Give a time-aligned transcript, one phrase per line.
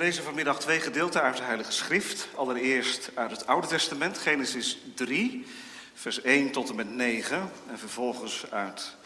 [0.00, 2.28] lezen vanmiddag twee gedeelten uit de Heilige Schrift.
[2.34, 5.46] Allereerst uit het Oude Testament, Genesis 3,
[5.94, 7.50] vers 1 tot en met 9.
[7.68, 8.96] En vervolgens uit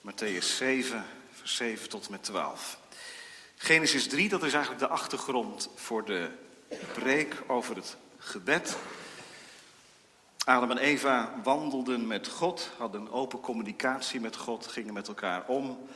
[0.00, 2.78] Matthäus 7, vers 7 tot en met 12.
[3.56, 6.30] Genesis 3, dat is eigenlijk de achtergrond voor de
[6.92, 8.76] preek over het gebed.
[10.44, 15.88] Adam en Eva wandelden met God, hadden open communicatie met God, gingen met elkaar om.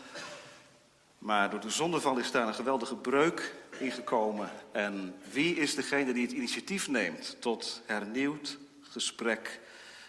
[1.19, 4.51] Maar door de zondeval is daar een geweldige breuk ingekomen.
[4.73, 9.61] En wie is degene die het initiatief neemt tot hernieuwd gesprek?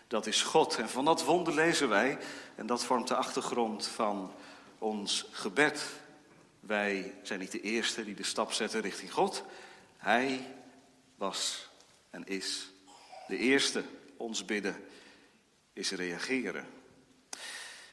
[0.08, 0.78] Dat is God.
[0.78, 2.18] En van dat wonder lezen wij,
[2.56, 4.34] en dat vormt de achtergrond van
[4.78, 5.86] ons gebed.
[6.60, 9.44] Wij zijn niet de eerste die de stap zetten richting God.
[9.98, 10.48] Hij
[11.16, 11.70] was
[12.10, 12.72] en is
[13.28, 13.84] de eerste.
[14.18, 14.84] Ons bidden
[15.74, 16.66] is reageren.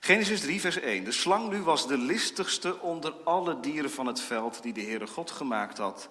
[0.02, 1.04] Genesis 3, vers 1.
[1.04, 5.06] De slang nu was de listigste onder alle dieren van het veld die de Heere
[5.06, 6.08] God gemaakt had.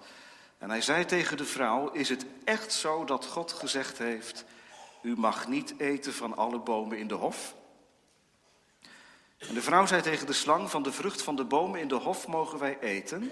[0.58, 4.44] En hij zei tegen de vrouw, is het echt zo dat God gezegd heeft,
[5.02, 7.54] u mag niet eten van alle bomen in de hof?
[9.38, 11.94] En de vrouw zei tegen de slang, van de vrucht van de bomen in de
[11.94, 13.30] hof mogen wij eten,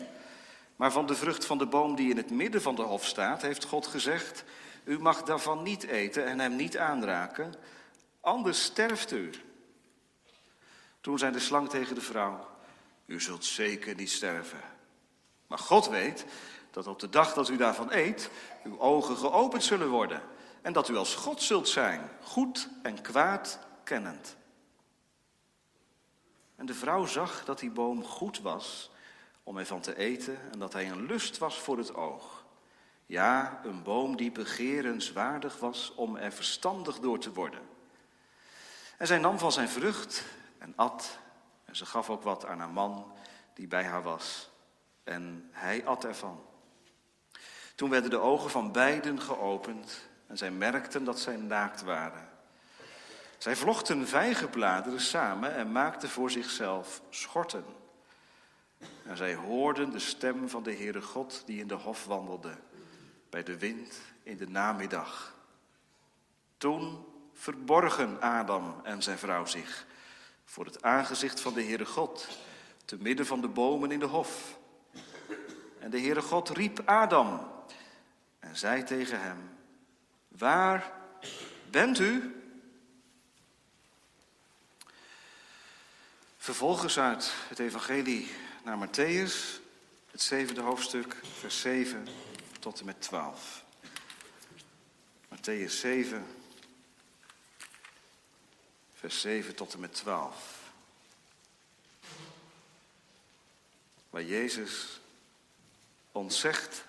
[0.76, 3.42] maar van de vrucht van de boom die in het midden van de hof staat,
[3.42, 4.44] heeft God gezegd,
[4.84, 7.54] u mag daarvan niet eten en hem niet aanraken,
[8.20, 9.30] anders sterft u.
[11.00, 12.46] Toen zei de slang tegen de vrouw,
[13.06, 14.60] u zult zeker niet sterven.
[15.46, 16.24] Maar God weet
[16.70, 18.30] dat op de dag dat u daarvan eet,
[18.64, 20.22] uw ogen geopend zullen worden.
[20.62, 24.36] En dat u als God zult zijn, goed en kwaad kennend.
[26.56, 28.90] En de vrouw zag dat die boom goed was
[29.42, 32.44] om ervan te eten en dat hij een lust was voor het oog.
[33.06, 37.60] Ja, een boom die begerenswaardig was om er verstandig door te worden.
[38.96, 40.24] En zij nam van zijn vrucht
[40.58, 41.18] en at.
[41.64, 43.12] En ze gaf ook wat aan haar man
[43.54, 44.50] die bij haar was.
[45.04, 46.44] En hij at ervan.
[47.74, 52.28] Toen werden de ogen van beiden geopend en zij merkten dat zij naakt waren.
[53.38, 57.64] Zij vlochten vijgenbladeren samen en maakten voor zichzelf schorten.
[59.04, 62.56] En zij hoorden de stem van de Heere God die in de hof wandelde,
[63.30, 65.34] bij de wind in de namiddag.
[66.56, 69.86] Toen verborgen Adam en zijn vrouw zich
[70.48, 72.28] voor het aangezicht van de Heere God,
[72.84, 74.58] te midden van de bomen in de hof.
[75.78, 77.52] En de Heere God riep Adam
[78.38, 79.50] en zei tegen hem,
[80.28, 80.92] waar
[81.70, 82.42] bent u?
[86.36, 88.30] Vervolgens uit het evangelie
[88.64, 89.60] naar Matthäus,
[90.10, 92.06] het zevende hoofdstuk, vers 7
[92.60, 93.64] tot en met 12.
[95.28, 96.26] Matthäus 7,
[98.98, 100.72] vers 7 tot en met 12.
[104.10, 105.00] Waar Jezus
[106.12, 106.84] ons zegt,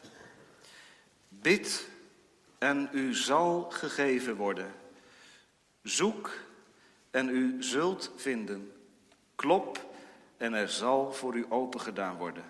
[1.27, 1.87] bid
[2.57, 4.73] en u zal gegeven worden.
[5.83, 6.31] Zoek
[7.11, 8.73] en u zult vinden.
[9.35, 9.93] Klop
[10.37, 12.45] en er zal voor u opengedaan worden.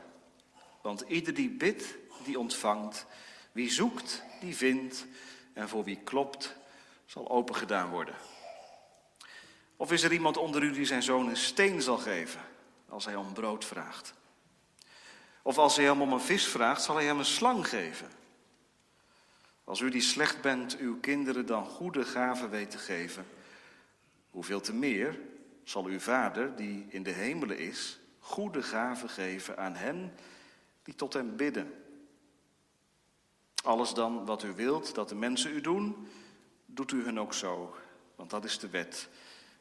[0.82, 3.06] Want ieder die bidt, die ontvangt.
[3.52, 5.06] Wie zoekt, die vindt.
[5.54, 6.56] En voor wie klopt,
[7.06, 8.16] zal opengedaan worden.
[9.82, 12.42] Of is er iemand onder u die zijn zoon een steen zal geven
[12.90, 14.14] als hij om brood vraagt?
[15.42, 18.10] Of als hij hem om een vis vraagt, zal hij hem een slang geven?
[19.64, 23.26] Als u die slecht bent, uw kinderen dan goede gaven weet te geven,
[24.30, 25.20] hoeveel te meer
[25.64, 30.14] zal uw vader, die in de hemelen is, goede gaven geven aan hen
[30.84, 31.84] die tot hem bidden.
[33.64, 36.08] Alles dan wat u wilt dat de mensen u doen,
[36.66, 37.76] doet u hun ook zo,
[38.16, 39.10] want dat is de wet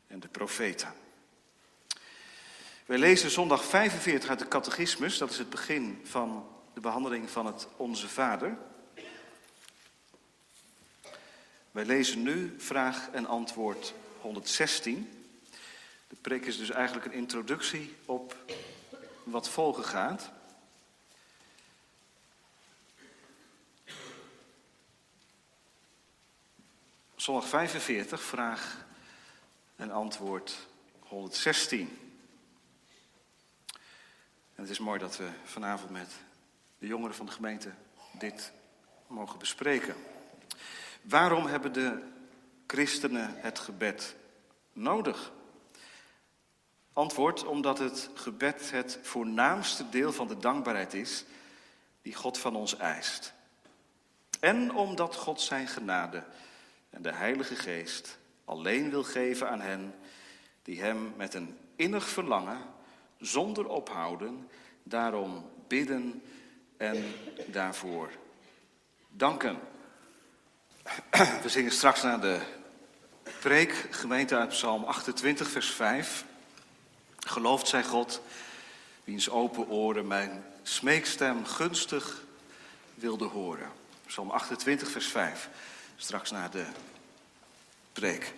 [0.09, 0.93] en de profeten.
[2.87, 7.47] Wij lezen zondag 45 uit de catechismus, dat is het begin van de behandeling van
[7.47, 8.57] het Onze Vader.
[11.71, 15.27] Wij lezen nu vraag en antwoord 116.
[16.09, 18.37] De preek is dus eigenlijk een introductie op
[19.25, 20.31] wat volgen gaat.
[27.17, 28.87] Zondag 45, vraag
[29.79, 30.69] en antwoord
[31.01, 31.99] 116.
[34.55, 36.11] En het is mooi dat we vanavond met
[36.79, 37.71] de jongeren van de gemeente
[38.13, 38.53] dit
[39.07, 39.95] mogen bespreken.
[41.03, 42.03] Waarom hebben de
[42.67, 44.17] christenen het gebed
[44.73, 45.33] nodig?
[46.93, 51.25] Antwoord, omdat het gebed het voornaamste deel van de dankbaarheid is
[52.03, 53.33] die God van ons eist.
[54.41, 56.25] En omdat God zijn genade
[56.91, 58.18] en de Heilige Geest
[58.49, 59.95] alleen wil geven aan hen
[60.63, 62.59] die Hem met een innig verlangen,
[63.19, 64.49] zonder ophouden,
[64.83, 66.23] daarom bidden
[66.77, 67.05] en
[67.47, 68.11] daarvoor
[69.09, 69.59] danken.
[71.43, 72.41] We zingen straks naar de
[73.41, 76.25] preek, gemeente uit Psalm 28, vers 5.
[77.19, 78.21] Gelooft zij God,
[79.05, 82.23] wiens open oren mijn smeekstem gunstig
[82.95, 83.71] wilde horen.
[84.07, 85.49] Psalm 28, vers 5.
[85.97, 86.67] Straks naar de
[87.99, 88.33] preek.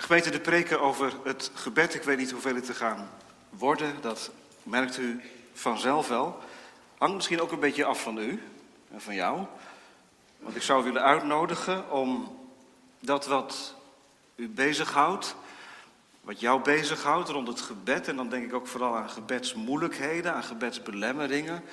[0.00, 1.94] Gemeente, de preken over het gebed.
[1.94, 3.10] Ik weet niet hoeveel het te gaan
[3.48, 3.94] worden.
[4.00, 4.30] Dat
[4.62, 5.20] merkt u
[5.52, 6.38] vanzelf wel.
[6.98, 8.42] Hangt misschien ook een beetje af van u
[8.92, 9.46] en van jou.
[10.38, 12.38] Want ik zou willen uitnodigen om
[13.00, 13.74] dat wat
[14.34, 15.34] u bezighoudt,
[16.20, 20.44] wat jou bezighoudt rond het gebed, en dan denk ik ook vooral aan gebedsmoeilijkheden, aan
[20.44, 21.64] gebedsbelemmeringen,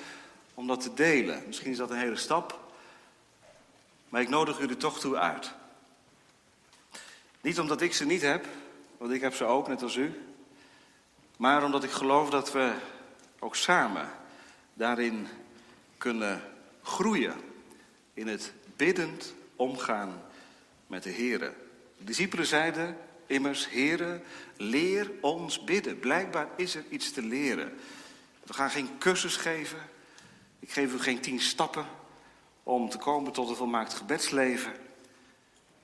[0.54, 1.42] om dat te delen.
[1.46, 2.69] Misschien is dat een hele stap,
[4.10, 5.52] maar ik nodig u er toch toe uit.
[7.40, 8.46] Niet omdat ik ze niet heb,
[8.98, 10.20] want ik heb ze ook, net als u,
[11.36, 12.74] maar omdat ik geloof dat we
[13.38, 14.10] ook samen
[14.74, 15.28] daarin
[15.98, 16.42] kunnen
[16.82, 17.34] groeien.
[18.14, 20.22] In het biddend omgaan
[20.86, 21.54] met de Here.
[21.98, 22.96] De discipelen zeiden
[23.26, 24.20] immers, Here,
[24.56, 25.98] leer ons bidden.
[25.98, 27.78] Blijkbaar is er iets te leren.
[28.42, 29.78] We gaan geen cursus geven.
[30.58, 31.86] Ik geef u geen tien stappen
[32.70, 34.72] om te komen tot een volmaakt gebedsleven.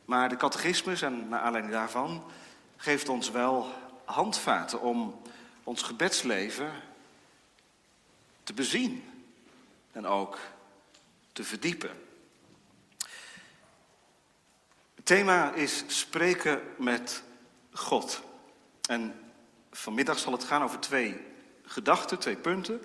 [0.04, 2.24] Maar de catechismus, en naar aanleiding daarvan,
[2.76, 3.66] geeft ons wel
[4.04, 5.20] handvaten om
[5.64, 6.72] ons gebedsleven
[8.42, 9.04] te bezien
[9.92, 10.38] en ook
[11.32, 11.90] te verdiepen.
[14.94, 17.22] Het thema is spreken met
[17.72, 18.22] God.
[18.88, 19.30] En
[19.70, 21.20] vanmiddag zal het gaan over twee
[21.64, 22.82] gedachten, twee punten.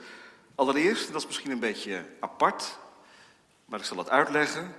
[0.55, 2.79] Allereerst, dat is misschien een beetje apart,
[3.71, 4.75] maar ik zal het uitleggen.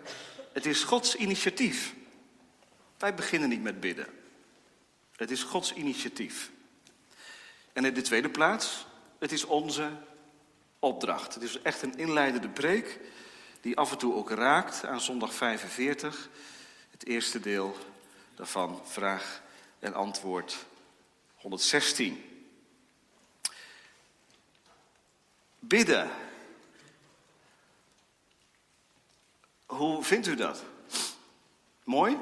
[0.53, 1.95] Het is Gods initiatief.
[2.99, 4.07] Wij beginnen niet met bidden.
[5.17, 6.51] Het is Gods initiatief.
[7.73, 8.87] En in de tweede plaats,
[9.19, 9.91] het is onze
[10.79, 11.35] opdracht.
[11.35, 13.01] Het is echt een inleidende preek
[13.61, 16.29] die af en toe ook raakt aan zondag 45.
[16.91, 17.77] Het eerste deel
[18.35, 19.43] daarvan, vraag
[19.79, 20.67] en antwoord
[21.35, 22.25] 116.
[25.59, 26.11] Bidden.
[29.73, 30.63] Hoe vindt u dat?
[31.85, 32.19] Mooi?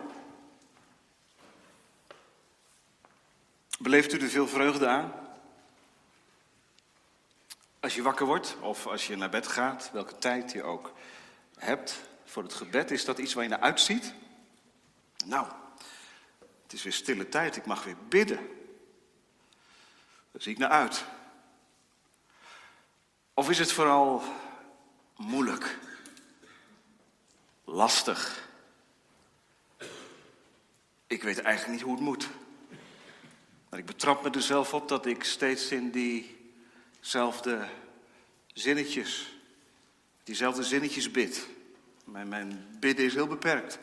[3.79, 5.13] Beleeft u er veel vreugde aan?
[7.81, 10.93] Als je wakker wordt of als je naar bed gaat, welke tijd je ook
[11.57, 14.15] hebt voor het gebed, is dat iets waar je naar uitziet?
[15.25, 15.47] Nou,
[16.63, 18.49] het is weer stille tijd, ik mag weer bidden.
[20.33, 21.05] Daar zie ik naar uit.
[23.35, 24.23] Of is het vooral
[25.17, 25.79] moeilijk,
[27.71, 28.49] lastig?
[31.07, 32.29] Ik weet eigenlijk niet hoe het moet.
[33.69, 37.69] Maar ik betrap me er zelf op dat ik steeds in diezelfde
[38.53, 39.37] zinnetjes,
[40.25, 41.47] diezelfde zinnetjes bid.
[42.05, 43.79] Mijn, mijn bidden is heel beperkt.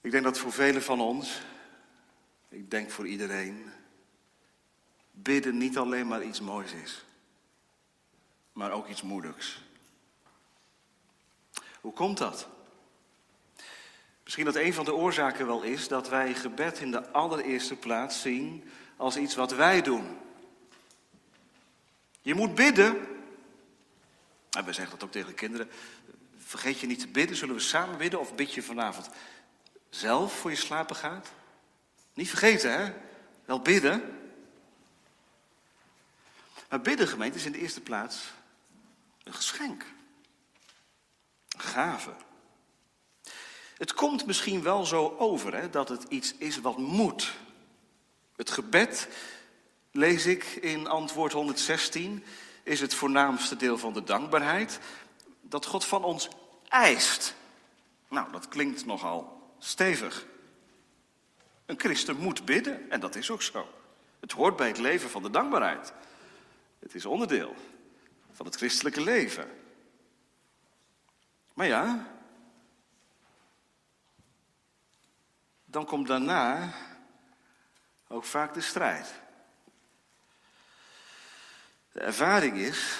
[0.00, 1.40] Ik denk dat voor velen van ons,
[2.48, 3.72] ik denk voor iedereen,
[5.10, 7.04] bidden niet alleen maar iets moois is,
[8.52, 9.60] maar ook iets moeilijks.
[11.80, 12.48] Hoe komt dat?
[14.22, 18.20] Misschien dat een van de oorzaken wel is dat wij gebed in de allereerste plaats
[18.20, 20.18] zien als iets wat wij doen.
[22.20, 23.06] Je moet bidden.
[24.50, 25.70] En we zeggen dat ook tegen de kinderen.
[26.38, 27.36] Vergeet je niet te bidden.
[27.36, 29.08] Zullen we samen bidden of bid je vanavond
[29.90, 31.32] zelf voor je slapen gaat?
[32.14, 32.92] Niet vergeten, hè?
[33.44, 34.18] Wel bidden.
[36.68, 38.32] Maar bidden, gemeente, is in de eerste plaats
[39.24, 39.84] een geschenk.
[41.48, 42.14] Een gave.
[43.76, 47.32] Het komt misschien wel zo over hè, dat het iets is wat moet.
[48.36, 49.08] Het gebed,
[49.90, 52.24] lees ik in antwoord 116,
[52.62, 54.78] is het voornaamste deel van de dankbaarheid.
[55.40, 56.28] Dat God van ons
[56.68, 57.34] eist.
[58.08, 60.26] Nou, dat klinkt nogal stevig.
[61.66, 63.68] Een christen moet bidden en dat is ook zo.
[64.20, 65.92] Het hoort bij het leven van de dankbaarheid.
[66.78, 67.54] Het is onderdeel
[68.42, 69.50] van het christelijke leven.
[71.54, 72.06] Maar ja,
[75.64, 76.72] dan komt daarna
[78.08, 79.14] ook vaak de strijd.
[81.92, 82.98] De ervaring is,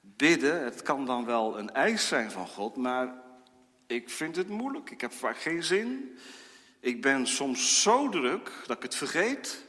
[0.00, 3.14] bidden, het kan dan wel een eis zijn van God, maar
[3.86, 4.90] ik vind het moeilijk.
[4.90, 6.18] Ik heb vaak geen zin.
[6.78, 9.68] Ik ben soms zo druk dat ik het vergeet.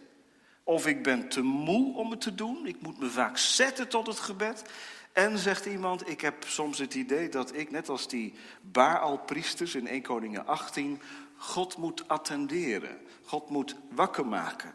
[0.64, 2.68] Of ik ben te moe om het te doen.
[2.68, 4.64] Ik moet me vaak zetten tot het gebed.
[5.14, 9.88] En zegt iemand, ik heb soms het idee dat ik, net als die Baal-priesters in
[9.88, 11.02] 1 Koningen 18,
[11.38, 12.98] God moet attenderen.
[13.24, 14.74] God moet wakker maken.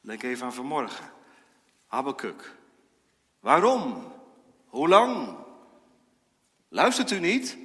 [0.00, 1.12] Denk even aan vanmorgen.
[1.86, 2.56] Habakkuk.
[3.40, 4.12] Waarom?
[4.66, 5.36] Hoe lang?
[6.68, 7.56] Luistert u niet?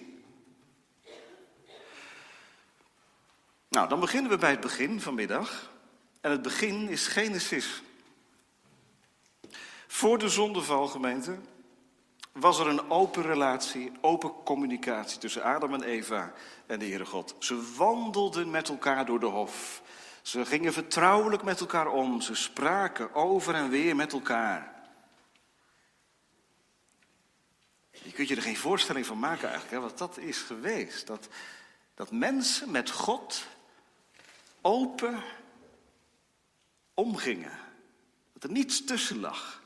[3.78, 5.72] Nou, dan beginnen we bij het begin vanmiddag.
[6.22, 7.82] En het begin is Genesis.
[9.88, 11.38] Voor de zondeval, gemeente,
[12.32, 16.34] was er een open relatie, open communicatie tussen Adam en Eva
[16.66, 17.36] en de Heere God.
[17.40, 19.82] Ze wandelden met elkaar door de hof.
[20.22, 22.22] Ze gingen vertrouwelijk met elkaar om.
[22.22, 24.90] Ze spraken over en weer met elkaar.
[27.92, 31.08] Je kunt je er geen voorstelling van maken eigenlijk, hè, wat dat is geweest.
[31.08, 31.28] Dat,
[31.96, 33.46] dat mensen met God
[34.68, 35.24] open
[36.94, 37.60] omgingen.
[38.34, 39.62] Dat er niets tussen lag.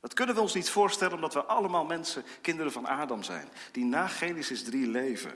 [0.00, 3.84] Dat kunnen we ons niet voorstellen omdat we allemaal mensen, kinderen van Adam zijn, die
[3.84, 5.34] na Genesis 3 leven.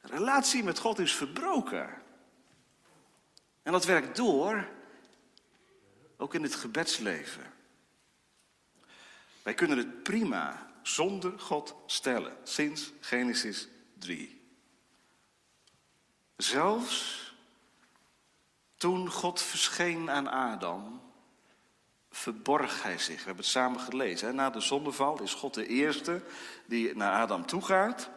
[0.00, 2.02] De relatie met God is verbroken.
[3.62, 4.68] En dat werkt door,
[6.16, 7.52] ook in het gebedsleven.
[9.42, 14.40] Wij kunnen het prima zonder God stellen, sinds Genesis 3.
[16.36, 17.25] Zelfs
[18.76, 21.00] toen God verscheen aan Adam,
[22.10, 23.18] verborg hij zich.
[23.18, 24.34] We hebben het samen gelezen.
[24.34, 26.22] Na de zondeval is God de eerste
[26.66, 28.10] die naar Adam toe gaat.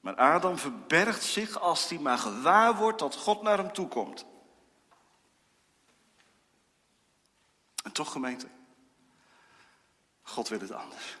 [0.00, 4.26] Maar Adam verbergt zich als hij maar gewaar wordt dat God naar hem toe komt.
[7.82, 8.46] En toch, gemeente,
[10.22, 11.16] God wil het anders.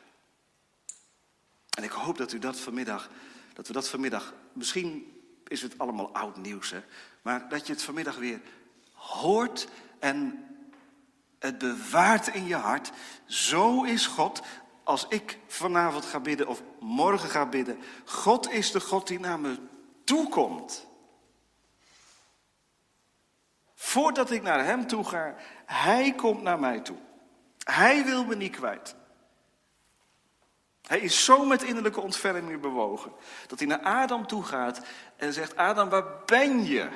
[1.70, 3.08] En ik hoop dat u dat vanmiddag,
[3.52, 6.82] dat we dat vanmiddag, misschien is het allemaal oud nieuws, hè,
[7.26, 8.40] maar dat je het vanmiddag weer
[8.92, 9.68] hoort
[9.98, 10.46] en
[11.38, 12.92] het bewaart in je hart.
[13.24, 14.42] Zo is God.
[14.82, 19.40] Als ik vanavond ga bidden of morgen ga bidden, God is de God die naar
[19.40, 19.58] me
[20.04, 20.86] toe komt.
[23.74, 26.96] Voordat ik naar Hem toe ga, Hij komt naar mij toe.
[27.58, 28.94] Hij wil me niet kwijt.
[30.82, 33.12] Hij is zo met innerlijke ontferming bewogen
[33.46, 34.80] dat hij naar Adam toe gaat
[35.16, 36.88] en zegt: Adam, waar ben je?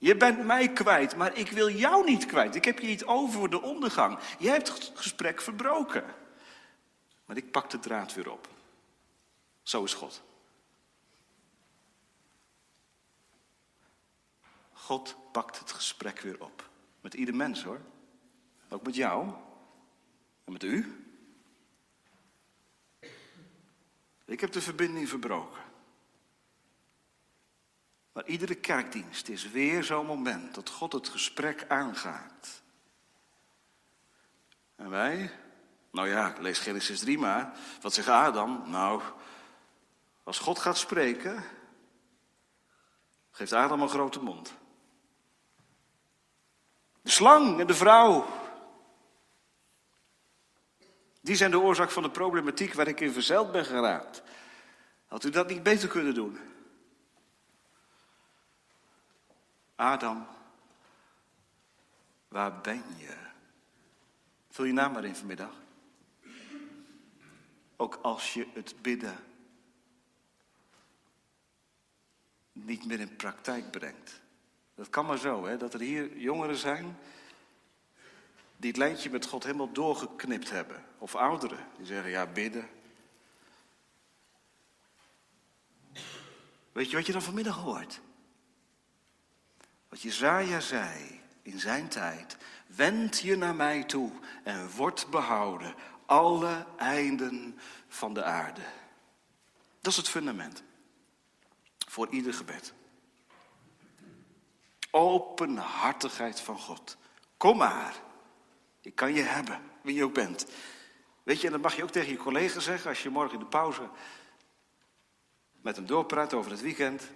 [0.00, 2.54] Je bent mij kwijt, maar ik wil jou niet kwijt.
[2.54, 4.18] Ik heb je niet over de ondergang.
[4.38, 6.04] Je hebt het gesprek verbroken.
[7.24, 8.48] Maar ik pak de draad weer op.
[9.62, 10.22] Zo is God.
[14.72, 16.68] God pakt het gesprek weer op.
[17.00, 17.80] Met ieder mens hoor.
[18.68, 19.28] Ook met jou.
[20.44, 21.04] En met u.
[24.24, 25.62] Ik heb de verbinding verbroken.
[28.12, 32.62] Maar iedere kerkdienst is weer zo'n moment dat God het gesprek aangaat.
[34.76, 35.30] En wij?
[35.90, 37.52] Nou ja, lees Genesis 3 maar.
[37.80, 38.62] Wat zegt Adam?
[38.66, 39.02] Nou,
[40.22, 41.44] als God gaat spreken,
[43.30, 44.54] geeft Adam een grote mond.
[47.02, 48.26] De slang en de vrouw.
[51.20, 54.22] Die zijn de oorzaak van de problematiek waar ik in verzeild ben geraakt.
[55.06, 56.38] Had u dat niet beter kunnen doen?
[59.80, 60.26] Adam,
[62.28, 63.16] waar ben je?
[64.50, 65.54] Vul je naam maar in vanmiddag.
[67.76, 69.16] Ook als je het bidden
[72.52, 74.20] niet meer in praktijk brengt.
[74.74, 75.56] Dat kan maar zo, hè?
[75.56, 76.98] dat er hier jongeren zijn
[78.56, 80.84] die het lijntje met God helemaal doorgeknipt hebben.
[80.98, 82.68] Of ouderen die zeggen, ja, bidden.
[86.72, 88.00] Weet je wat je dan vanmiddag hoort?
[89.90, 92.36] Wat Jezaja zei in zijn tijd.
[92.66, 94.12] Wend je naar mij toe
[94.44, 95.74] en word behouden.
[96.06, 98.60] Alle einden van de aarde.
[99.80, 100.62] Dat is het fundament.
[101.88, 102.72] Voor ieder gebed.
[104.90, 106.96] Openhartigheid van God.
[107.36, 107.94] Kom maar.
[108.80, 110.46] Ik kan je hebben, wie je ook bent.
[111.22, 113.40] Weet je, en dat mag je ook tegen je collega zeggen als je morgen in
[113.40, 113.88] de pauze
[115.60, 117.10] met hem doorpraat over het weekend.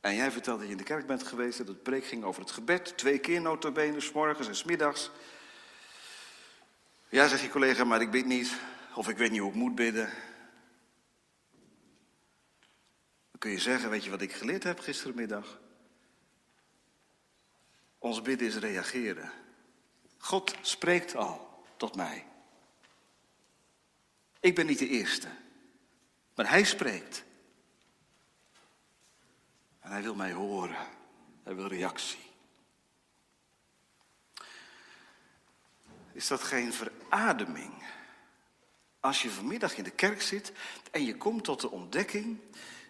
[0.00, 2.42] En jij vertelt dat je in de kerk bent geweest, dat het preek ging over
[2.42, 2.96] het gebed.
[2.96, 5.10] Twee keer notabene, s morgens en s middags.
[7.08, 8.56] Ja, zegt je collega, maar ik bid niet.
[8.94, 10.10] Of ik weet niet hoe ik moet bidden.
[13.30, 15.60] Dan kun je zeggen, weet je wat ik geleerd heb gistermiddag?
[17.98, 19.32] Ons bidden is reageren.
[20.18, 22.26] God spreekt al tot mij.
[24.40, 25.28] Ik ben niet de eerste,
[26.34, 27.24] maar Hij spreekt.
[29.90, 30.86] Hij wil mij horen.
[31.42, 32.18] Hij wil reactie.
[36.12, 37.72] Is dat geen verademing?
[39.00, 40.52] Als je vanmiddag in de kerk zit
[40.90, 42.38] en je komt tot de ontdekking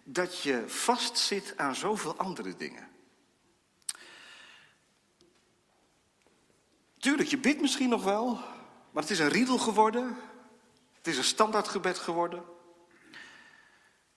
[0.03, 2.89] dat je vastzit aan zoveel andere dingen.
[6.97, 8.33] tuurlijk, je bidt misschien nog wel,
[8.91, 10.17] maar het is een riedel geworden.
[10.97, 12.43] Het is een standaardgebed geworden.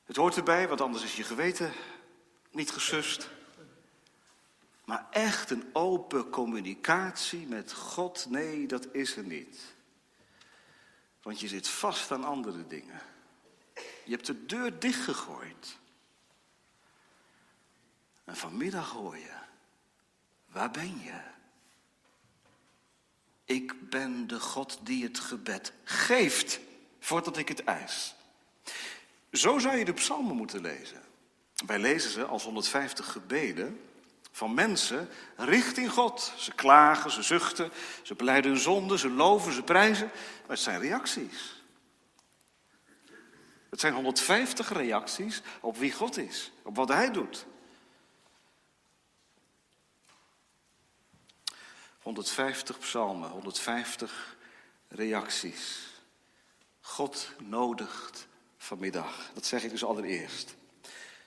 [0.04, 1.72] Het hoort erbij, want anders is je geweten
[2.54, 3.28] niet gesust.
[4.84, 9.60] Maar echt een open communicatie met God, nee, dat is er niet.
[11.22, 13.00] Want je zit vast aan andere dingen.
[14.04, 15.78] Je hebt de deur dichtgegooid.
[18.24, 19.34] En vanmiddag hoor je,
[20.46, 21.20] waar ben je?
[23.44, 26.60] Ik ben de God die het gebed geeft,
[26.98, 28.14] voordat ik het eis.
[29.32, 31.03] Zo zou je de psalmen moeten lezen.
[31.66, 33.80] Wij lezen ze als 150 gebeden
[34.30, 36.32] van mensen richting God.
[36.36, 40.06] Ze klagen, ze zuchten, ze beleiden hun zonde, ze loven, ze prijzen.
[40.40, 41.62] Maar het zijn reacties.
[43.70, 47.46] Het zijn 150 reacties op wie God is, op wat Hij doet.
[52.02, 54.36] 150 psalmen, 150
[54.88, 55.88] reacties.
[56.80, 59.30] God nodigt vanmiddag.
[59.34, 60.54] Dat zeg ik dus allereerst.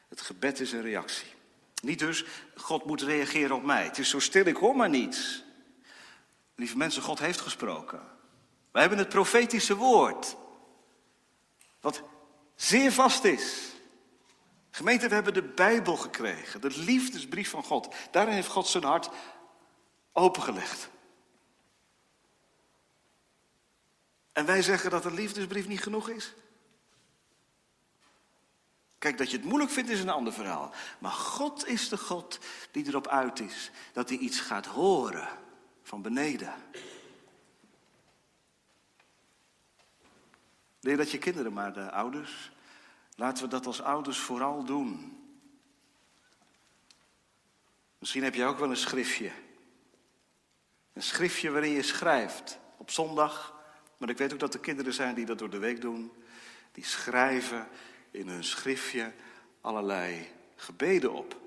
[0.08, 1.28] Het gebed is een reactie.
[1.82, 3.84] Niet dus, God moet reageren op mij.
[3.84, 5.44] Het is zo stil, ik hoor maar niets.
[6.56, 8.02] Lieve mensen, God heeft gesproken.
[8.72, 10.36] Wij hebben het profetische woord.
[11.82, 12.04] Wat
[12.56, 13.72] zeer vast is.
[14.72, 16.62] Gemeente, we hebben de Bijbel gekregen.
[16.62, 17.96] De liefdesbrief van God.
[18.12, 19.10] Daarin heeft God zijn hart
[20.12, 20.90] opengelegd.
[24.34, 26.34] En wij zeggen dat de liefdesbrief niet genoeg is.
[28.98, 30.74] Kijk, dat je het moeilijk vindt is een ander verhaal.
[31.00, 32.40] Maar God is de God
[32.72, 35.28] die erop uit is dat hij iets gaat horen
[35.84, 36.54] van beneden.
[40.80, 42.52] Leer dat je kinderen, maar de ouders,
[43.16, 45.18] laten we dat als ouders vooral doen.
[48.00, 49.32] Misschien heb je ook wel een schriftje.
[50.94, 53.56] Een schriftje waarin je schrijft op zondag.
[53.98, 56.12] Maar ik weet ook dat er kinderen zijn die dat door de week doen.
[56.72, 57.68] Die schrijven
[58.18, 59.14] in hun schriftje
[59.62, 61.40] allerlei gebeden op.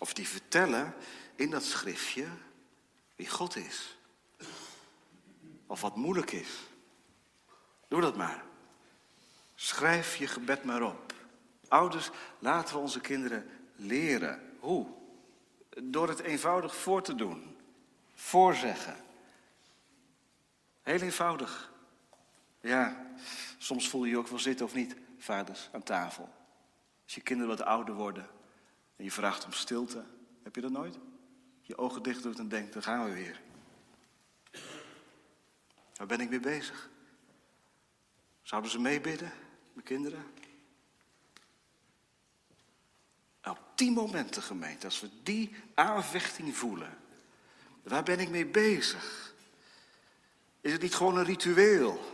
[0.00, 0.94] Of die vertellen
[1.34, 2.26] in dat schriftje
[3.16, 3.98] wie God is.
[5.66, 6.50] Of wat moeilijk is.
[7.88, 8.44] Doe dat maar.
[9.54, 11.14] Schrijf je gebed maar op.
[11.68, 14.56] Ouders, laten we onze kinderen leren.
[14.60, 14.86] Hoe?
[15.82, 17.56] Door het eenvoudig voor te doen.
[18.14, 18.96] Voorzeggen.
[20.82, 21.71] Heel eenvoudig.
[22.62, 23.06] Ja,
[23.58, 26.28] soms voel je je ook wel zitten of niet, vaders, aan tafel.
[27.04, 28.28] Als je kinderen wat ouder worden
[28.96, 30.04] en je vraagt om stilte.
[30.42, 30.98] Heb je dat nooit?
[31.60, 33.40] Je ogen dicht doet en denkt, dan gaan we weer.
[35.96, 36.90] Waar ben ik mee bezig?
[38.42, 39.32] Zouden ze meebidden,
[39.72, 40.24] mijn kinderen?
[43.50, 46.98] op die momenten, gemeente, als we die aanvechting voelen,
[47.82, 49.34] waar ben ik mee bezig?
[50.60, 52.11] Is het niet gewoon een ritueel?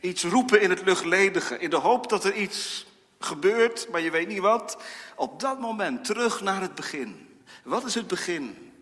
[0.00, 2.86] Iets roepen in het luchtledige, in de hoop dat er iets
[3.18, 4.82] gebeurt, maar je weet niet wat.
[5.16, 7.40] Op dat moment terug naar het begin.
[7.64, 8.72] Wat is het begin?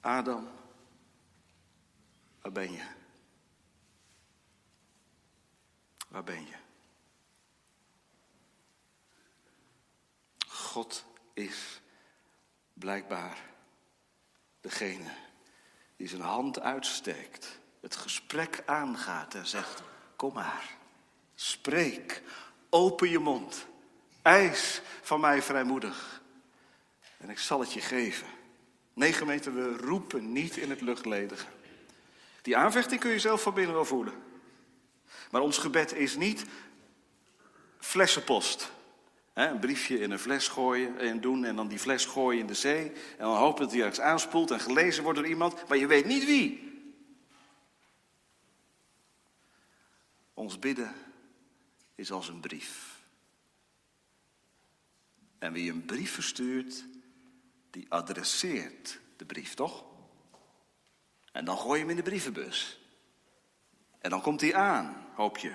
[0.00, 0.48] Adam,
[2.42, 2.84] waar ben je?
[6.08, 6.54] Waar ben je?
[10.46, 11.80] God is
[12.72, 13.38] blijkbaar
[14.60, 15.10] degene
[15.96, 19.82] die zijn hand uitsteekt het gesprek aangaat en zegt:
[20.16, 20.76] Kom maar,
[21.34, 22.22] spreek,
[22.70, 23.66] open je mond,
[24.22, 26.20] eis van mij vrijmoedig
[27.16, 28.26] en ik zal het je geven.
[28.94, 31.46] Nee, gemeente, we roepen niet in het luchtledige.
[32.42, 34.14] Die aanvechting kun je zelf van binnen wel voelen.
[35.30, 36.44] Maar ons gebed is niet
[37.78, 38.70] flessenpost.
[39.32, 42.54] een briefje in een fles gooien en doen en dan die fles gooien in de
[42.54, 42.88] zee.
[42.88, 46.06] En dan hopen dat hij ergens aanspoelt en gelezen wordt door iemand, maar je weet
[46.06, 46.65] niet wie.
[50.36, 50.94] Ons bidden
[51.94, 53.00] is als een brief.
[55.38, 56.84] En wie een brief verstuurt,
[57.70, 59.84] die adresseert de brief, toch?
[61.32, 62.80] En dan gooi je hem in de brievenbus.
[63.98, 65.54] En dan komt hij aan, hoop je.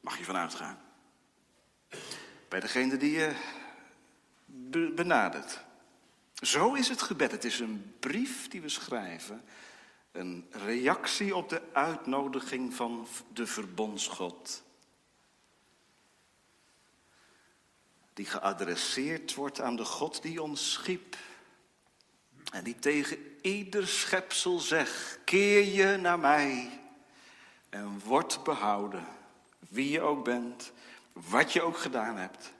[0.00, 0.80] Mag je vanuit gaan.
[2.48, 3.34] Bij degene die je
[4.94, 5.64] benadert.
[6.34, 7.30] Zo is het gebed.
[7.30, 9.44] Het is een brief die we schrijven
[10.18, 14.62] een reactie op de uitnodiging van de verbondsgod.
[18.14, 21.16] Die geadresseerd wordt aan de God die ons schiep.
[22.52, 26.80] En die tegen ieder schepsel zegt: Keer je naar mij
[27.68, 29.06] en word behouden.
[29.68, 30.72] Wie je ook bent,
[31.12, 32.52] wat je ook gedaan hebt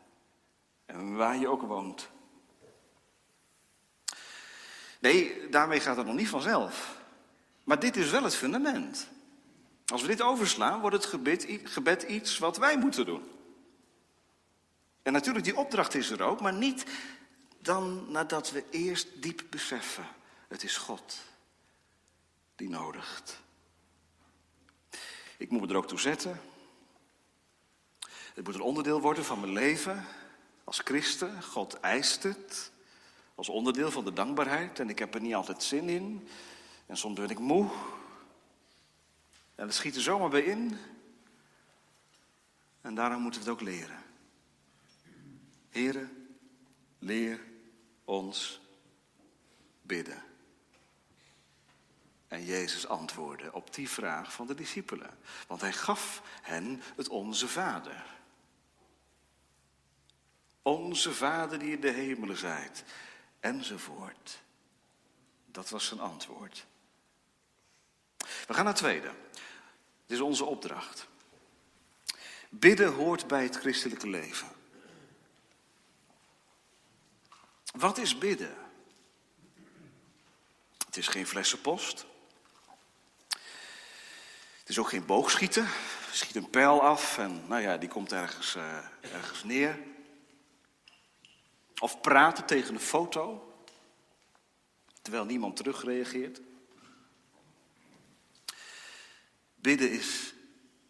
[0.86, 2.08] en waar je ook woont.
[4.98, 6.97] Nee, daarmee gaat het nog niet vanzelf.
[7.68, 9.08] Maar dit is wel het fundament.
[9.86, 11.06] Als we dit overslaan, wordt het
[11.64, 13.22] gebed, iets wat wij moeten doen.
[15.02, 16.84] En natuurlijk, die opdracht is er ook, maar niet
[17.58, 20.06] dan nadat we eerst diep beseffen:
[20.48, 21.18] het is God
[22.56, 23.40] die nodigt.
[25.36, 26.40] Ik moet me er ook toe zetten.
[28.34, 30.04] Het moet een onderdeel worden van mijn leven
[30.64, 31.42] als christen.
[31.42, 32.70] God eist het
[33.34, 36.28] als onderdeel van de dankbaarheid en ik heb er niet altijd zin in.
[36.88, 37.70] En soms ben ik moe.
[39.54, 40.78] En het schiet er zomaar bij in.
[42.80, 44.02] En daarom moeten we het ook leren.
[45.68, 46.36] Heren,
[46.98, 47.40] leer
[48.04, 48.60] ons
[49.82, 50.22] bidden.
[52.28, 55.18] En Jezus antwoordde op die vraag van de discipelen.
[55.46, 58.04] Want hij gaf hen het onze Vader.
[60.62, 62.84] Onze Vader die in de hemelen zijt.
[63.40, 64.40] Enzovoort.
[65.46, 66.66] Dat was zijn antwoord.
[68.46, 69.10] We gaan naar het tweede.
[70.06, 71.06] Dit is onze opdracht.
[72.48, 74.48] Bidden hoort bij het christelijke leven.
[77.72, 78.54] Wat is bidden?
[80.86, 82.06] Het is geen flessenpost.
[84.58, 85.68] Het is ook geen boogschieten.
[86.12, 89.78] Schiet een pijl af en nou ja, die komt ergens, uh, ergens neer.
[91.78, 93.52] Of praten tegen een foto,
[95.02, 96.40] terwijl niemand terugreageert.
[99.60, 100.34] Bidden is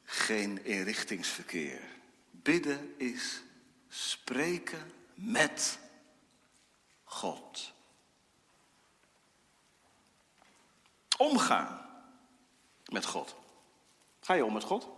[0.05, 1.81] geen inrichtingsverkeer.
[2.31, 3.43] Bidden is
[3.89, 5.79] spreken met
[7.05, 7.73] God.
[11.17, 11.87] Omgaan
[12.85, 13.37] met God.
[14.21, 14.89] Ga je om met God?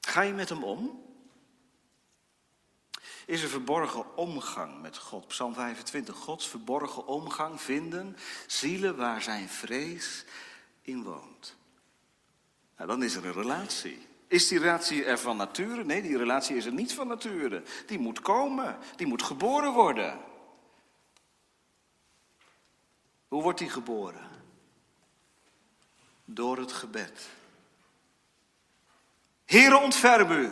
[0.00, 1.06] Ga je met hem om?
[3.26, 5.28] Is er verborgen omgang met God?
[5.28, 6.16] Psalm 25.
[6.16, 10.24] Gods verborgen omgang vinden zielen waar zijn vrees
[10.82, 11.56] in woont.
[12.78, 14.06] Nou, dan is er een relatie.
[14.26, 15.84] Is die relatie er van nature?
[15.84, 17.62] Nee, die relatie is er niet van nature.
[17.86, 20.20] Die moet komen, die moet geboren worden.
[23.28, 24.28] Hoe wordt die geboren?
[26.24, 27.28] Door het gebed.
[29.44, 30.50] Heere, ontferm u.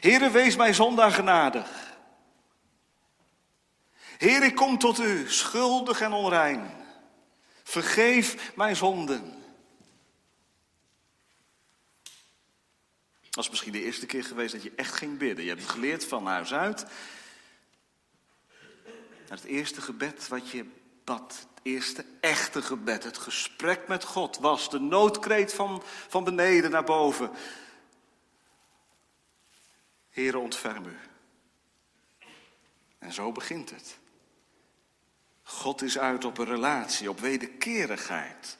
[0.00, 1.94] Heere, wees mij zondaar genadig.
[4.18, 6.70] Heer, ik kom tot u, schuldig en onrein.
[7.62, 9.35] Vergeef mijn zonden.
[13.36, 15.44] Dat is misschien de eerste keer geweest dat je echt ging bidden.
[15.44, 16.86] Je hebt geleerd van huis uit.
[19.28, 20.66] Het eerste gebed wat je
[21.04, 26.70] bad, het eerste echte gebed, het gesprek met God was de noodkreet van, van beneden
[26.70, 27.30] naar boven.
[30.10, 30.96] Heere, ontferm u.
[32.98, 33.98] En zo begint het.
[35.42, 38.58] God is uit op een relatie, op wederkerigheid.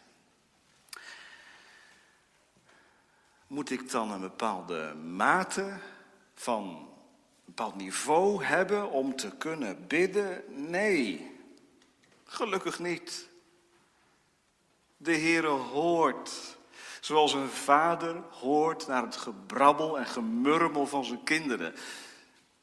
[3.46, 5.78] Moet ik dan een bepaalde mate
[6.34, 6.86] van een
[7.44, 10.42] bepaald niveau hebben om te kunnen bidden?
[10.70, 11.30] Nee,
[12.24, 13.28] gelukkig niet.
[14.96, 16.56] De Heere hoort,
[17.00, 21.74] zoals een vader hoort naar het gebrabbel en gemurmel van zijn kinderen.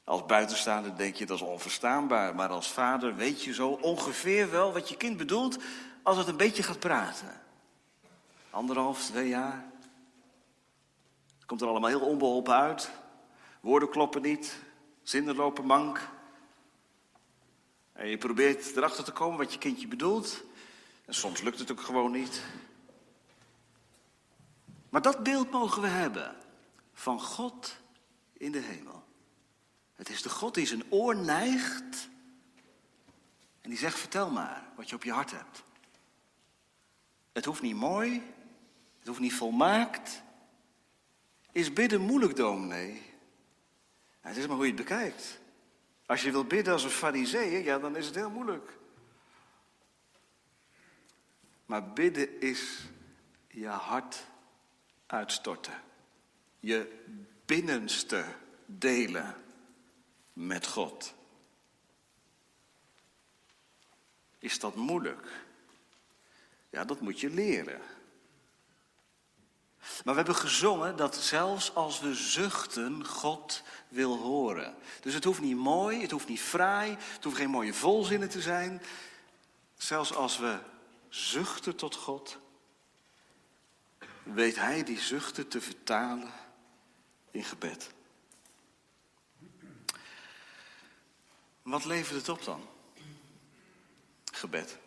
[0.03, 4.73] Als buitenstaander denk je dat is onverstaanbaar, maar als vader weet je zo ongeveer wel
[4.73, 5.57] wat je kind bedoelt
[6.01, 7.41] als het een beetje gaat praten.
[8.49, 9.71] Anderhalf, twee jaar.
[11.43, 12.91] Het komt er allemaal heel onbeholpen uit.
[13.59, 14.59] Woorden kloppen niet,
[15.01, 16.09] zinnen lopen mank.
[17.93, 20.43] En je probeert erachter te komen wat je kindje bedoelt.
[21.05, 22.41] En soms lukt het ook gewoon niet.
[24.89, 26.35] Maar dat beeld mogen we hebben
[26.93, 27.77] van God
[28.33, 29.03] in de hemel.
[29.95, 32.09] Het is de God die zijn oor neigt
[33.61, 35.63] en die zegt: Vertel maar wat je op je hart hebt.
[37.31, 38.33] Het hoeft niet mooi,
[38.99, 40.23] het hoeft niet volmaakt.
[41.53, 42.91] Is bidden moeilijk, dominee?
[42.91, 45.39] Nou, het is maar hoe je het bekijkt.
[46.05, 48.77] Als je wilt bidden als een fariseeër, ja, dan is het heel moeilijk.
[51.65, 52.83] Maar bidden is
[53.47, 54.25] je hart
[55.05, 55.81] uitstorten.
[56.59, 57.03] Je
[57.45, 58.25] binnenste
[58.65, 59.35] delen
[60.33, 61.13] met God.
[64.39, 65.27] Is dat moeilijk?
[66.69, 67.81] Ja, dat moet je leren.
[69.83, 74.75] Maar we hebben gezongen dat zelfs als we zuchten, God wil horen.
[75.01, 78.41] Dus het hoeft niet mooi, het hoeft niet fraai, het hoeft geen mooie volzinnen te
[78.41, 78.81] zijn.
[79.77, 80.59] Zelfs als we
[81.09, 82.37] zuchten tot God,
[84.23, 86.31] weet Hij die zuchten te vertalen
[87.31, 87.91] in gebed.
[91.61, 92.67] Wat levert het op dan?
[94.31, 94.77] Gebed.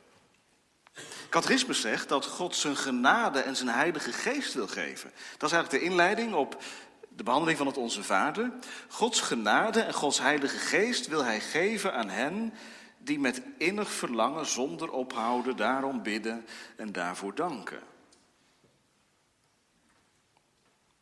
[1.29, 5.13] Catechismus zegt dat God zijn genade en zijn heilige geest wil geven.
[5.39, 6.63] Dat is eigenlijk de inleiding op
[7.09, 8.53] de behandeling van het Onze Vader.
[8.89, 12.53] Gods genade en Gods heilige geest wil hij geven aan hen
[12.99, 17.81] die met innig verlangen zonder ophouden daarom bidden en daarvoor danken.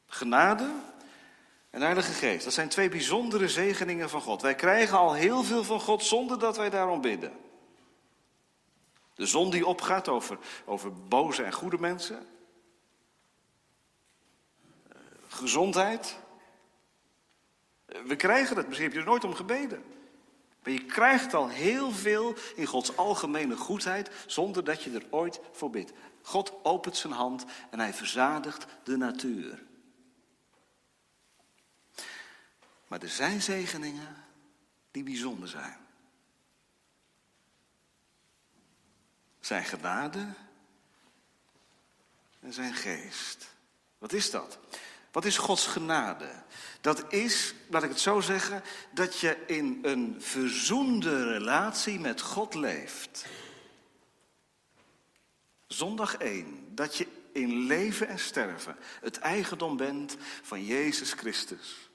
[0.06, 0.70] Genade
[1.70, 4.42] en Heilige Geest, dat zijn twee bijzondere zegeningen van God.
[4.42, 7.32] Wij krijgen al heel veel van God zonder dat wij daarom bidden.
[9.14, 12.26] De zon die opgaat over, over boze en goede mensen.
[14.88, 14.96] Eh,
[15.28, 16.18] gezondheid.
[17.86, 19.84] Eh, we krijgen het, misschien heb je er nooit om gebeden.
[20.62, 25.40] Maar je krijgt al heel veel in Gods algemene goedheid zonder dat je er ooit
[25.52, 25.92] voor bidt.
[26.22, 29.62] God opent zijn hand en hij verzadigt de natuur.
[32.88, 34.24] Maar er zijn zegeningen
[34.90, 35.83] die bijzonder zijn.
[39.44, 40.26] Zijn genade
[42.40, 43.48] en zijn geest.
[43.98, 44.58] Wat is dat?
[45.12, 46.42] Wat is Gods genade?
[46.80, 52.54] Dat is, laat ik het zo zeggen, dat je in een verzoende relatie met God
[52.54, 53.26] leeft.
[55.66, 61.90] Zondag 1, dat je in leven en sterven het eigendom bent van Jezus Christus.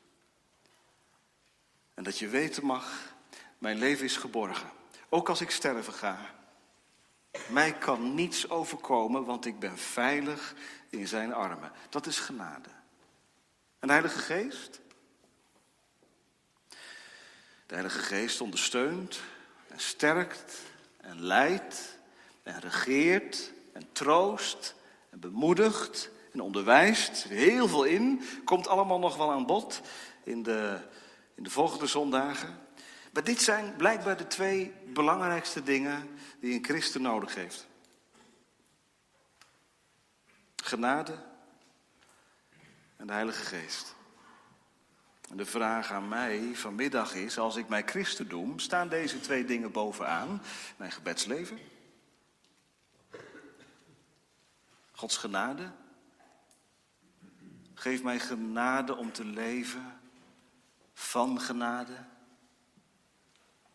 [1.94, 3.14] En dat je weten mag,
[3.58, 4.72] mijn leven is geborgen.
[5.10, 6.38] Ook als ik sterven ga.
[7.48, 10.56] Mij kan niets overkomen, want ik ben veilig
[10.90, 11.72] in zijn armen.
[11.90, 12.70] Dat is genade.
[13.80, 14.82] Een Heilige Geest?
[17.66, 19.22] De Heilige Geest ondersteunt
[19.68, 20.62] en sterkt
[20.98, 21.98] en leidt
[22.44, 24.76] en regeert en troost
[25.10, 27.24] en bemoedigt en onderwijst.
[27.24, 29.82] Er heel veel in, komt allemaal nog wel aan bod
[30.24, 30.80] in de,
[31.36, 32.60] in de volgende zondagen.
[33.14, 37.68] Maar dit zijn blijkbaar de twee belangrijkste dingen die een christen nodig heeft.
[40.56, 41.18] Genade
[42.98, 43.96] en de Heilige Geest.
[45.30, 49.46] En de vraag aan mij vanmiddag is, als ik mij christen doe, staan deze twee
[49.46, 50.42] dingen bovenaan
[50.78, 51.60] mijn gebedsleven?
[54.92, 55.72] Gods genade?
[57.74, 60.00] Geef mij genade om te leven
[60.94, 62.06] van genade.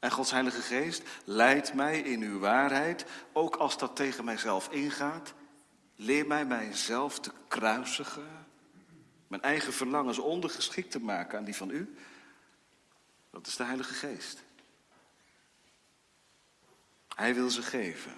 [0.05, 5.35] En Gods Heilige Geest leidt mij in uw waarheid, ook als dat tegen mijzelf ingaat.
[5.97, 8.45] Leer mij mijzelf te kruisigen
[9.27, 11.97] mijn eigen verlangens ondergeschikt te maken aan die van u,
[13.31, 14.43] dat is de Heilige Geest.
[17.15, 18.13] Hij wil ze geven.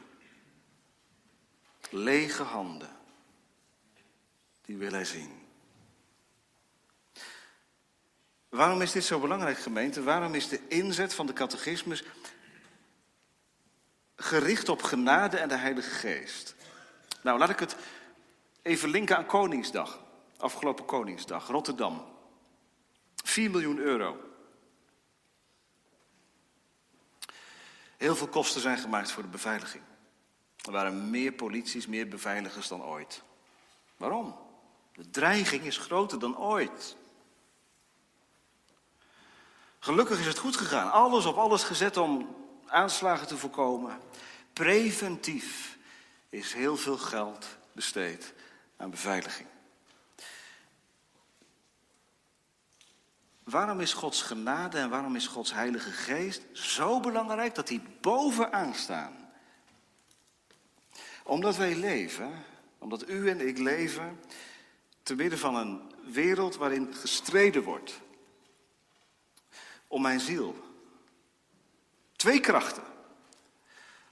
[1.91, 2.97] Lege handen,
[4.63, 5.46] die wil hij zien.
[8.57, 10.03] Waarom is dit zo belangrijk, gemeente?
[10.03, 12.05] Waarom is de inzet van de catechismus
[14.17, 16.55] gericht op genade en de Heilige Geest?
[17.23, 17.77] Nou, laat ik het
[18.63, 20.01] even linken aan Koningsdag.
[20.37, 22.05] Afgelopen Koningsdag, Rotterdam.
[23.25, 24.21] 4 miljoen euro.
[27.97, 29.83] Heel veel kosten zijn gemaakt voor de beveiliging.
[30.57, 33.23] Er waren meer polities, meer beveiligers dan ooit.
[33.97, 34.39] Waarom?
[34.93, 36.97] De dreiging is groter dan ooit.
[39.87, 40.91] Gelukkig is het goed gegaan.
[40.93, 44.01] Alles op alles gezet om aanslagen te voorkomen.
[44.53, 45.79] Preventief
[46.29, 48.35] is heel veel geld besteed
[48.77, 49.49] aan beveiliging.
[53.45, 58.75] Waarom is Gods genade en waarom is Gods Heilige Geest zo belangrijk dat die bovenaan
[58.75, 59.31] staan?
[61.23, 62.45] Omdat wij leven,
[62.79, 64.21] omdat u en ik leven,
[65.03, 68.05] te midden van een wereld waarin gestreden wordt.
[69.89, 70.65] Om mijn ziel.
[72.17, 72.83] Twee krachten.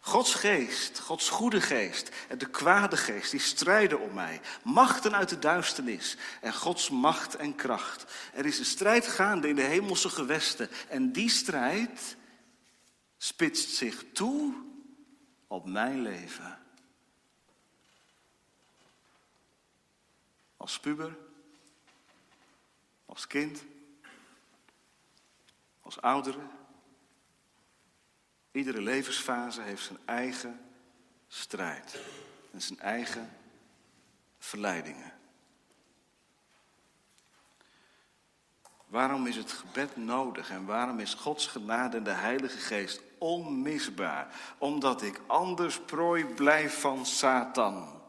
[0.00, 4.40] Gods geest, Gods goede geest en de kwade geest, die strijden om mij.
[4.62, 8.12] Machten uit de duisternis en Gods macht en kracht.
[8.32, 12.16] Er is een strijd gaande in de hemelse gewesten en die strijd
[13.16, 14.54] spitst zich toe
[15.46, 16.58] op mijn leven.
[20.56, 21.16] Als puber,
[23.06, 23.64] als kind,
[25.84, 26.40] als oudere
[28.54, 30.60] Iedere levensfase heeft zijn eigen
[31.28, 32.00] strijd
[32.52, 33.30] en zijn eigen
[34.38, 35.12] verleidingen.
[38.86, 44.34] Waarom is het gebed nodig en waarom is Gods genade en de Heilige Geest onmisbaar?
[44.58, 48.02] Omdat ik anders prooi blijf van Satan.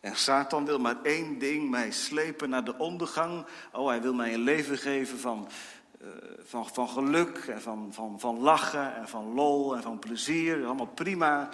[0.00, 3.46] En Satan wil maar één ding, mij slepen naar de ondergang.
[3.72, 5.48] Oh, hij wil mij een leven geven van
[6.00, 6.08] eh,
[6.38, 10.64] van, van geluk en van, van, van lachen en van lol en van plezier.
[10.64, 11.48] Allemaal prima.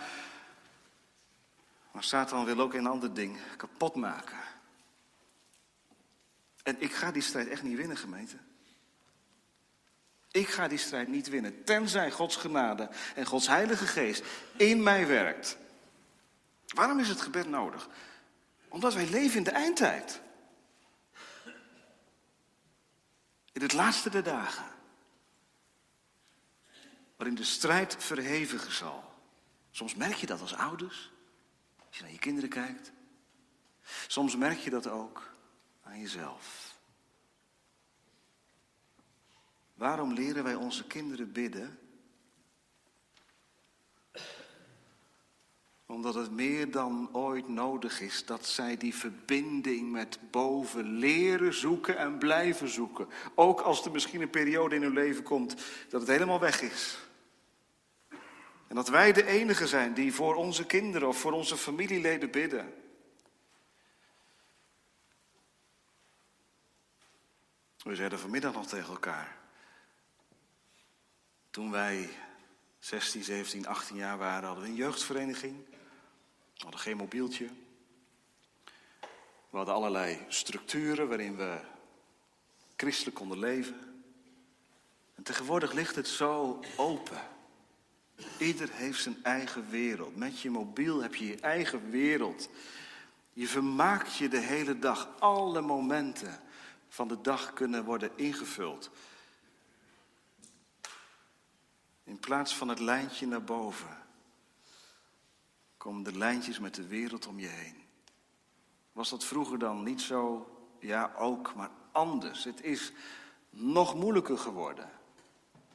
[1.91, 4.39] Maar Satan wil ook een ander ding kapot maken.
[6.63, 8.37] En ik ga die strijd echt niet winnen, gemeente.
[10.31, 14.25] Ik ga die strijd niet winnen, tenzij Gods genade en Gods Heilige Geest
[14.57, 15.57] in mij werkt.
[16.67, 17.89] Waarom is het gebed nodig?
[18.69, 20.21] Omdat wij leven in de eindtijd.
[23.55, 24.65] In het laatste der dagen.
[27.17, 29.15] Waarin de strijd verhevigen zal.
[29.71, 31.13] Soms merk je dat als ouders.
[31.87, 32.93] Als je naar je kinderen kijkt.
[34.07, 35.31] Soms merk je dat ook
[35.83, 36.75] aan jezelf.
[39.75, 41.79] Waarom leren wij onze kinderen bidden?
[45.87, 51.97] Omdat het meer dan ooit nodig is dat zij die verbinding met boven leren zoeken
[51.97, 53.09] en blijven zoeken.
[53.35, 55.55] Ook als er misschien een periode in hun leven komt
[55.89, 56.99] dat het helemaal weg is.
[58.67, 62.75] En dat wij de enige zijn die voor onze kinderen of voor onze familieleden bidden.
[67.83, 69.37] We zeiden vanmiddag nog tegen elkaar.
[71.51, 72.11] Toen wij
[72.85, 75.57] 16, 17, 18 jaar waren, hadden we een jeugdvereniging.
[76.55, 77.49] We hadden geen mobieltje.
[79.51, 81.59] We hadden allerlei structuren waarin we
[82.77, 84.05] christelijk konden leven.
[85.15, 87.21] En tegenwoordig ligt het zo open.
[88.39, 90.17] Ieder heeft zijn eigen wereld.
[90.17, 92.49] Met je mobiel heb je je eigen wereld.
[93.33, 95.09] Je vermaakt je de hele dag.
[95.19, 96.41] Alle momenten
[96.89, 98.91] van de dag kunnen worden ingevuld.
[102.05, 103.99] In plaats van het lijntje naar boven,
[105.77, 107.83] komen de lijntjes met de wereld om je heen.
[108.93, 110.49] Was dat vroeger dan niet zo?
[110.79, 112.45] Ja, ook, maar anders.
[112.45, 112.93] Het is
[113.51, 114.91] nog moeilijker geworden.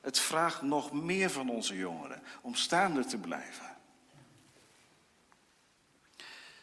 [0.02, 3.78] Het vraagt nog meer van onze jongeren om staande te blijven.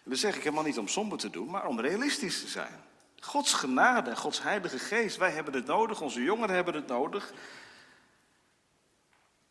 [0.02, 2.84] Dat zeg ik helemaal niet om somber te doen, maar om realistisch te zijn.
[3.20, 7.32] Gods genade, Gods heilige geest, wij hebben het nodig, onze jongeren hebben het nodig.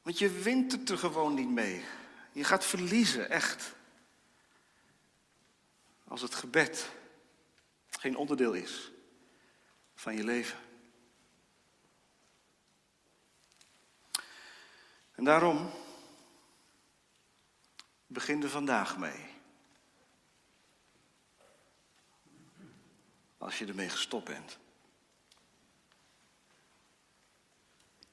[0.05, 1.83] Want je wint het er gewoon niet mee.
[2.31, 3.75] Je gaat verliezen, echt.
[6.07, 6.89] Als het gebed
[7.89, 8.91] geen onderdeel is
[9.95, 10.59] van je leven.
[15.11, 15.71] En daarom
[18.07, 19.25] begin er vandaag mee.
[23.37, 24.57] Als je ermee gestopt bent.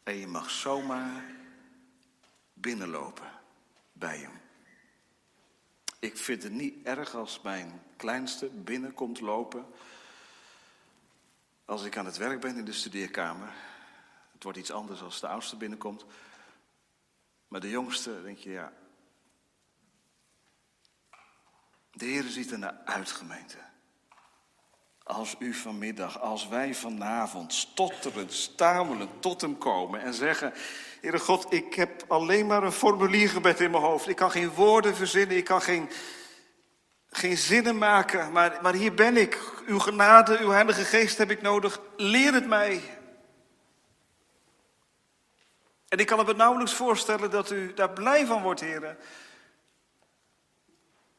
[0.02, 1.40] En je mag zomaar
[2.62, 3.30] binnenlopen
[3.92, 4.40] bij hem.
[5.98, 9.66] Ik vind het niet erg als mijn kleinste binnenkomt lopen.
[11.64, 13.52] Als ik aan het werk ben in de studeerkamer.
[14.32, 16.04] Het wordt iets anders als de oudste binnenkomt.
[17.48, 18.72] Maar de jongste, denk je, ja.
[21.90, 23.58] De Heer ziet er naar uit, gemeente.
[25.12, 30.52] Als u vanmiddag, als wij vanavond stotterend, stamelend tot hem komen en zeggen:
[31.00, 34.08] Heere God, ik heb alleen maar een formuliergebed in mijn hoofd.
[34.08, 35.90] Ik kan geen woorden verzinnen, ik kan geen,
[37.08, 39.38] geen zinnen maken, maar, maar hier ben ik.
[39.66, 41.80] Uw genade, uw Heilige Geest heb ik nodig.
[41.96, 42.82] Leer het mij.
[45.88, 48.98] En ik kan me nauwelijks voorstellen dat u daar blij van wordt, heren.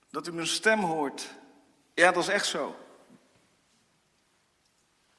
[0.09, 1.29] Dat u mijn stem hoort.
[1.93, 2.75] Ja, dat is echt zo.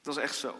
[0.05, 0.59] Dat is echt zo.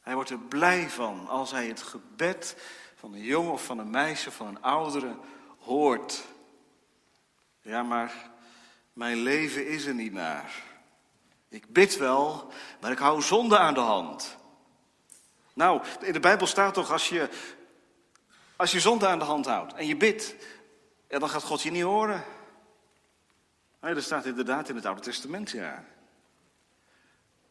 [0.00, 2.56] Hij wordt er blij van als hij het gebed
[2.94, 5.16] van een jongen of van een meisje, van een oudere
[5.58, 6.24] hoort.
[7.60, 8.30] Ja, maar
[8.92, 10.62] mijn leven is er niet naar.
[11.48, 14.36] Ik bid wel, maar ik hou zonde aan de hand.
[15.52, 17.28] Nou, in de Bijbel staat toch als je,
[18.56, 20.34] als je zonde aan de hand houdt en je bidt,
[21.08, 22.24] ja, dan gaat God je niet horen.
[23.80, 25.84] Nee, dat staat inderdaad in het Oude Testament, ja.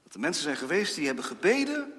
[0.10, 1.93] Dat mensen zijn geweest die hebben gebeden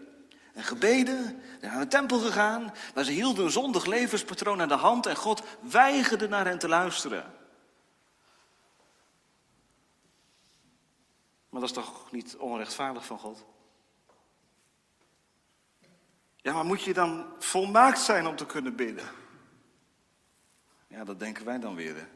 [0.53, 4.75] en gebeden, zijn naar de tempel gegaan, maar ze hielden een zondig levenspatroon aan de
[4.75, 7.35] hand en God weigerde naar hen te luisteren.
[11.49, 13.45] Maar dat is toch niet onrechtvaardig van God?
[16.37, 19.09] Ja, maar moet je dan volmaakt zijn om te kunnen bidden?
[20.87, 21.97] Ja, dat denken wij dan weer.
[21.97, 22.07] Hè?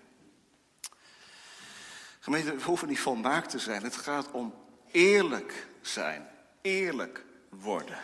[2.20, 3.82] Gemeente, we hoeven niet volmaakt te zijn.
[3.82, 4.63] Het gaat om
[4.94, 6.28] eerlijk zijn.
[6.60, 7.98] Eerlijk worden.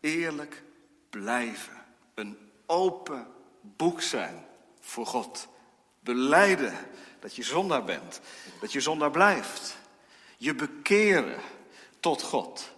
[0.00, 0.62] Eerlijk
[1.10, 1.84] blijven.
[2.14, 3.26] Een open
[3.60, 4.46] boek zijn
[4.80, 5.48] voor God.
[6.00, 6.74] Beleiden
[7.20, 8.20] dat je zondaar bent.
[8.60, 9.76] Dat je zondaar blijft.
[10.36, 11.40] Je bekeren
[12.00, 12.72] tot God.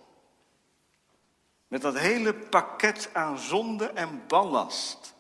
[1.68, 5.14] Met dat hele pakket aan zonde en ballast.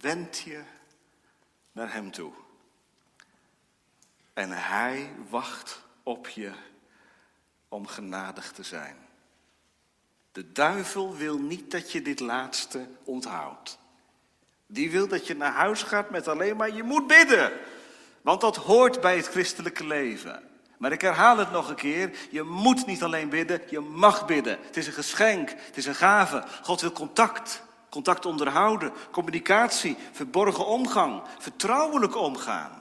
[0.00, 0.62] Wend je
[1.72, 2.32] naar Hem toe.
[4.32, 6.50] En hij wacht op je
[7.68, 8.96] om genadig te zijn.
[10.32, 13.78] De duivel wil niet dat je dit laatste onthoudt.
[14.66, 17.52] Die wil dat je naar huis gaat met alleen maar je moet bidden.
[18.20, 20.42] Want dat hoort bij het christelijke leven.
[20.78, 22.18] Maar ik herhaal het nog een keer.
[22.30, 24.58] Je moet niet alleen bidden, je mag bidden.
[24.62, 26.44] Het is een geschenk, het is een gave.
[26.62, 32.79] God wil contact, contact onderhouden, communicatie, verborgen omgang, vertrouwelijk omgaan.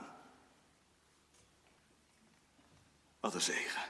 [3.20, 3.82] Wat een zegen.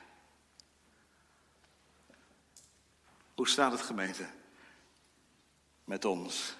[3.36, 4.30] Hoe staat het gemeente?
[5.84, 6.56] Met ons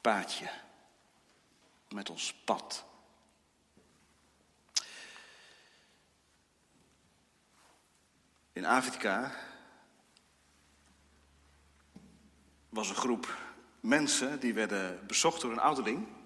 [0.00, 0.50] paadje.
[1.88, 2.84] Met ons pad.
[8.52, 9.34] In Afrika
[12.68, 13.36] was een groep
[13.80, 16.17] mensen die werden bezocht door een ouderling.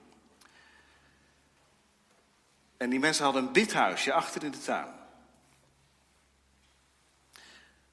[2.83, 4.95] En die mensen hadden een bidhuisje achter in de tuin.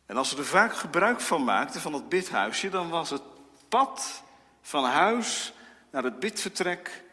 [0.05, 3.21] En als ze er vaak gebruik van maakten, van dat bidhuisje, dan was het
[3.67, 4.23] pad
[4.61, 5.53] van huis
[5.91, 7.03] naar het bidvertrek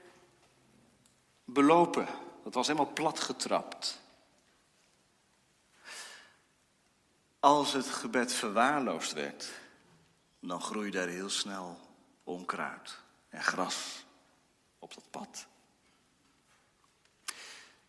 [1.44, 2.06] belopen.
[2.44, 4.00] Dat was helemaal plat getrapt.
[7.40, 9.50] Als het gebed verwaarloosd werd,
[10.40, 11.80] dan groeide er heel snel
[12.24, 12.98] onkruid
[13.28, 14.04] en gras
[14.78, 15.46] op dat pad.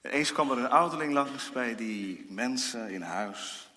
[0.09, 3.71] Eens kwam er een ouderling langs bij die mensen in huis.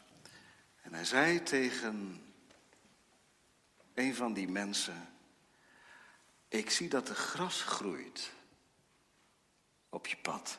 [0.82, 2.24] En hij zei tegen
[3.94, 5.14] een van die mensen:
[6.48, 8.32] Ik zie dat er gras groeit
[9.88, 10.58] op je pad.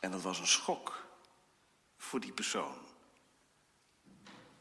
[0.00, 1.06] En dat was een schok
[1.96, 2.78] voor die persoon.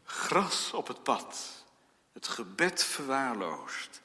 [0.03, 1.63] Gras op het pad,
[2.11, 4.01] het gebed verwaarloosd.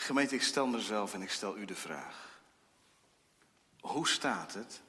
[0.00, 2.40] Gemeente, ik stel mezelf en ik stel u de vraag.
[3.80, 4.80] Hoe staat het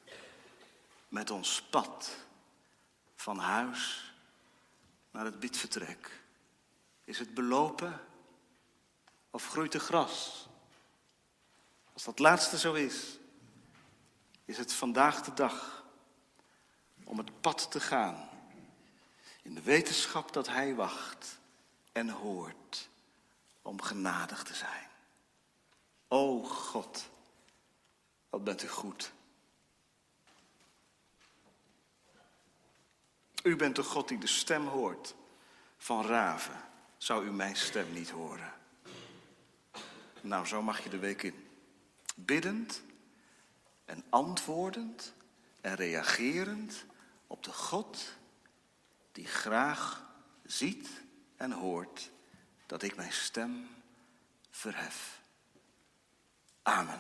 [1.08, 2.18] met ons pad
[3.16, 4.14] van huis
[5.12, 6.22] naar het bidvertrek?
[7.04, 8.02] Is het belopen
[9.30, 10.48] of groeit er gras?
[11.94, 13.18] Als dat laatste zo is,
[14.46, 15.84] is het vandaag de dag
[17.04, 18.30] om het pad te gaan.
[19.42, 21.40] In de wetenschap dat Hij wacht
[21.92, 22.90] en hoort
[23.62, 24.89] om genadig te zijn.
[26.12, 27.10] O God,
[28.30, 29.12] wat bent u goed.
[33.44, 35.16] U bent de God die de stem hoort
[35.78, 36.62] van raven.
[36.98, 38.54] Zou u mijn stem niet horen?
[40.22, 41.48] Nou, zo mag je de week in.
[42.16, 42.82] Biddend
[43.86, 45.14] en antwoordend
[45.62, 46.86] en reagerend
[47.28, 48.18] op de God
[49.12, 50.06] die graag
[50.46, 50.90] ziet
[51.36, 52.12] en hoort
[52.66, 53.68] dat ik mijn stem
[54.50, 55.19] verhef.
[56.70, 57.00] Amen.